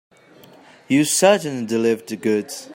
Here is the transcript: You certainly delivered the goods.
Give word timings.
You 0.87 1.03
certainly 1.05 1.67
delivered 1.67 2.07
the 2.07 2.15
goods. 2.15 2.69